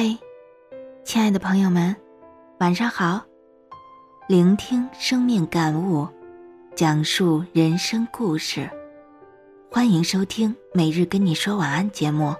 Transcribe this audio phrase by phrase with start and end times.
[0.00, 0.16] 嗨，
[1.02, 1.96] 亲爱的朋友们，
[2.60, 3.20] 晚上好！
[4.28, 6.06] 聆听生命感悟，
[6.76, 8.70] 讲述人生故事，
[9.68, 12.32] 欢迎收听每日跟你说晚安节目。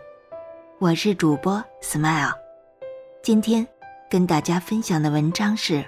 [0.79, 2.30] 我是主播 Smile，
[3.25, 3.66] 今天
[4.09, 5.84] 跟大家分享的文章是：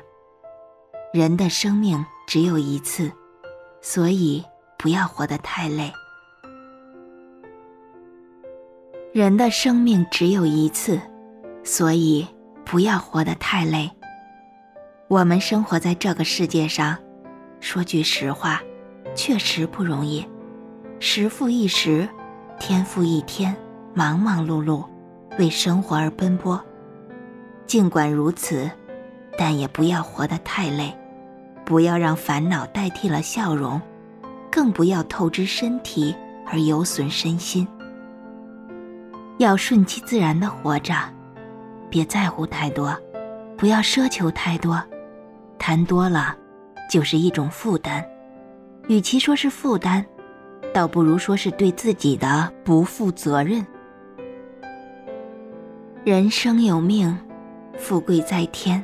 [1.13, 3.13] 人的生命只有一次，
[3.81, 4.45] 所以
[4.77, 5.93] 不要活得太累。
[9.13, 11.01] 人的生命只有一次。
[11.63, 12.27] 所以，
[12.65, 13.91] 不要活得太累。
[15.09, 16.97] 我们生活在这个世界上，
[17.61, 18.61] 说句实话，
[19.15, 20.27] 确实不容易。
[20.99, 22.09] 时复一时，
[22.59, 23.55] 天复一天，
[23.95, 24.85] 忙忙碌碌，
[25.39, 26.63] 为生活而奔波。
[27.67, 28.71] 尽管如此，
[29.39, 30.97] 但也不要活得太累，
[31.65, 33.81] 不要让烦恼代替了笑容，
[34.51, 36.15] 更不要透支身体
[36.47, 37.67] 而有损身心。
[39.39, 40.95] 要顺其自然的活着。
[41.91, 42.97] 别在乎太多，
[43.57, 44.81] 不要奢求太多，
[45.59, 46.35] 谈多了
[46.89, 48.03] 就是一种负担。
[48.89, 50.05] 与其说是负担，
[50.73, 53.67] 倒不如说是对自己的不负责任。
[56.05, 57.17] 人生有命，
[57.77, 58.83] 富贵在天。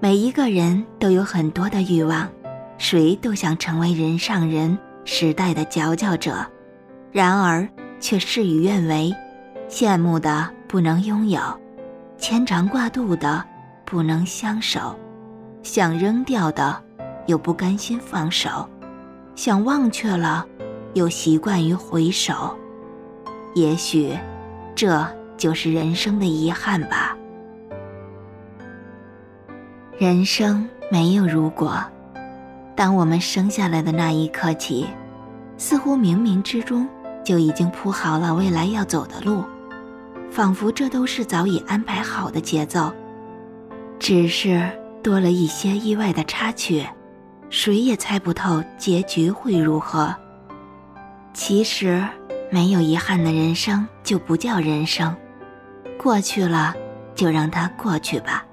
[0.00, 2.28] 每一个人都有很多的欲望，
[2.78, 6.44] 谁都想成为人上人、时代的佼佼者，
[7.12, 7.66] 然而
[8.00, 9.14] 却事与愿违，
[9.68, 11.40] 羡慕的不能拥有。
[12.18, 13.44] 牵肠挂肚的
[13.84, 14.94] 不能相守，
[15.62, 16.82] 想扔掉的
[17.26, 18.68] 又不甘心放手，
[19.34, 20.44] 想忘却了
[20.94, 22.56] 又习惯于回首。
[23.54, 24.16] 也许，
[24.74, 27.16] 这就是人生的遗憾吧。
[29.98, 31.78] 人生没有如果，
[32.74, 34.86] 当我们生下来的那一刻起，
[35.56, 36.88] 似乎冥冥之中
[37.24, 39.44] 就已经铺好了未来要走的路。
[40.36, 42.92] 仿佛这都是早已安排好的节奏，
[43.98, 44.68] 只是
[45.02, 46.86] 多了一些意外的插曲，
[47.48, 50.14] 谁也猜不透结局会如何。
[51.32, 52.06] 其实，
[52.50, 55.16] 没有遗憾的人生就不叫人生，
[55.98, 56.74] 过去了
[57.14, 58.44] 就让它过去吧。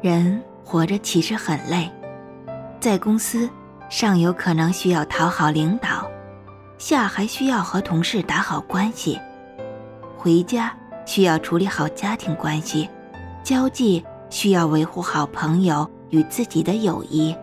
[0.00, 1.88] 人活着其实很累，
[2.80, 3.48] 在公司，
[3.88, 6.07] 上有可能需要讨好领导。
[6.78, 9.18] 下还需要和同事打好关系，
[10.16, 10.72] 回家
[11.04, 12.88] 需要处理好家庭关系，
[13.42, 17.34] 交际需要维护好朋友与自己的友谊，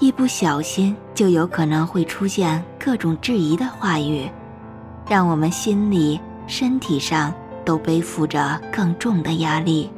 [0.00, 4.28] 一不小心就有可能会出现各种质疑的话语，
[5.08, 6.18] 让我们心里、
[6.48, 7.32] 身体上
[7.64, 9.88] 都背负着更重的压力。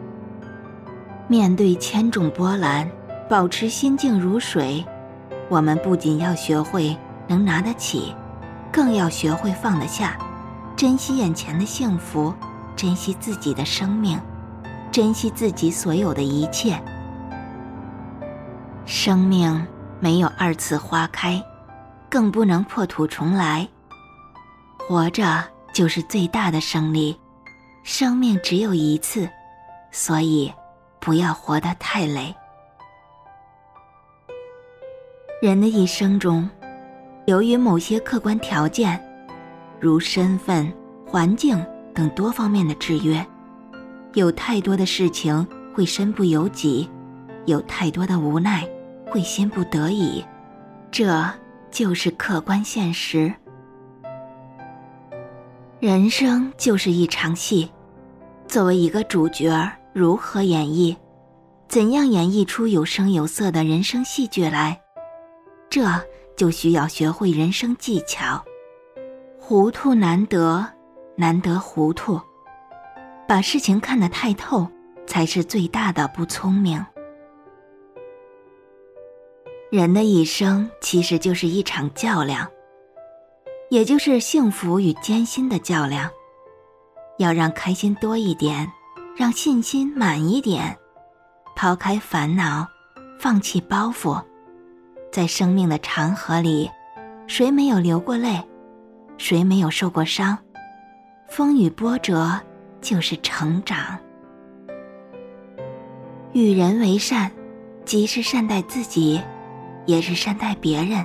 [1.26, 2.86] 面对千种波澜，
[3.30, 4.84] 保持心静如水，
[5.48, 6.94] 我们不仅要学会
[7.26, 8.14] 能拿得起。
[8.76, 10.18] 更要学会放得下，
[10.76, 12.34] 珍惜眼前的幸福，
[12.76, 14.20] 珍惜自己的生命，
[14.92, 16.78] 珍惜自己所有的一切。
[18.84, 19.66] 生命
[19.98, 21.42] 没有二次花开，
[22.10, 23.66] 更不能破土重来。
[24.76, 27.18] 活着就是最大的胜利。
[27.82, 29.26] 生命只有一次，
[29.90, 30.52] 所以
[31.00, 32.36] 不要活得太累。
[35.40, 36.46] 人的一生中。
[37.26, 39.00] 由于某些客观条件，
[39.80, 40.72] 如身份、
[41.04, 41.60] 环境
[41.92, 43.24] 等多方面的制约，
[44.14, 45.44] 有太多的事情
[45.74, 46.88] 会身不由己，
[47.46, 48.64] 有太多的无奈
[49.10, 50.24] 会心不得已，
[50.92, 51.28] 这
[51.68, 53.34] 就是客观现实。
[55.80, 57.68] 人生就是一场戏，
[58.46, 60.96] 作为一个主角，如何演绎？
[61.66, 64.80] 怎样演绎出有声有色的人生戏剧来？
[65.68, 65.84] 这。
[66.36, 68.44] 就需要学会人生技巧，
[69.40, 70.66] 糊涂难得，
[71.16, 72.20] 难得糊涂。
[73.26, 74.68] 把事情看得太透，
[75.06, 76.84] 才是最大的不聪明。
[79.70, 82.48] 人的一生其实就是一场较量，
[83.68, 86.08] 也就是幸福与艰辛的较量。
[87.18, 88.70] 要让开心多一点，
[89.16, 90.76] 让信心满一点，
[91.56, 92.68] 抛开烦恼，
[93.18, 94.22] 放弃包袱。
[95.16, 96.70] 在生命的长河里，
[97.26, 98.38] 谁没有流过泪？
[99.16, 100.36] 谁没有受过伤？
[101.26, 102.38] 风雨波折
[102.82, 103.98] 就是成长。
[106.34, 107.32] 与人为善，
[107.86, 109.18] 既是善待自己，
[109.86, 111.02] 也是善待别人。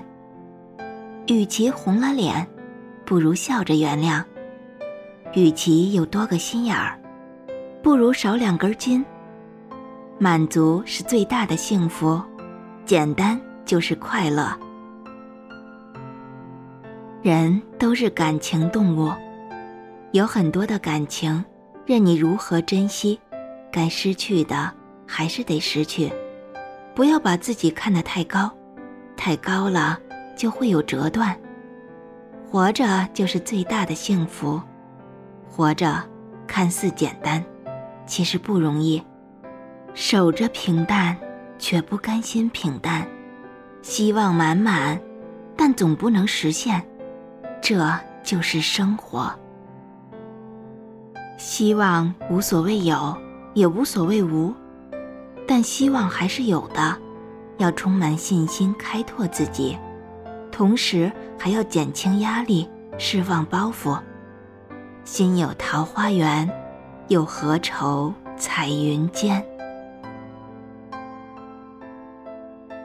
[1.28, 2.46] 与其红了脸，
[3.06, 4.22] 不如笑着原谅；
[5.34, 7.00] 与其有多个心眼儿，
[7.82, 9.06] 不如少两根筋。
[10.20, 12.22] 满足是最大的幸福，
[12.86, 13.40] 简单。
[13.72, 14.54] 就是快乐。
[17.22, 19.10] 人都是感情动物，
[20.12, 21.42] 有很多的感情，
[21.86, 23.18] 任你如何珍惜，
[23.72, 24.70] 该失去的
[25.08, 26.12] 还是得失去。
[26.94, 28.52] 不要把自己看得太高，
[29.16, 29.98] 太高了
[30.36, 31.34] 就会有折断。
[32.46, 34.62] 活着就是最大的幸福，
[35.48, 36.04] 活着
[36.46, 37.42] 看似简单，
[38.06, 39.02] 其实不容易。
[39.94, 41.18] 守着平淡，
[41.58, 43.08] 却不甘心平淡，
[43.82, 45.00] 希望满满，
[45.58, 46.82] 但总不能实现，
[47.62, 47.92] 这
[48.24, 49.32] 就是生活。
[51.38, 53.18] 希望无所谓有，
[53.54, 54.54] 也无所谓无，
[55.48, 56.96] 但希望还是有的，
[57.58, 59.78] 要充满信心，开拓自己，
[60.52, 63.98] 同时还要减轻压力，释放包袱。
[65.04, 66.48] 心有桃花源，
[67.08, 69.44] 又何愁彩云间？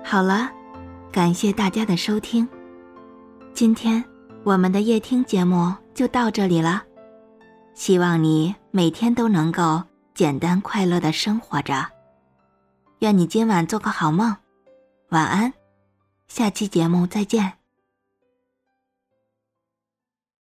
[0.03, 0.51] 好了，
[1.17, 2.47] 感谢大家的收听。
[3.55, 4.05] 今天
[4.45, 6.83] 我们的夜听节目就到这里了，
[7.73, 9.83] 希望你每天都能够
[10.15, 11.87] 简单快乐的生活着。
[12.99, 14.37] 愿你今晚做个好梦，
[15.09, 15.51] 晚安，
[16.29, 17.56] 下期节目再见。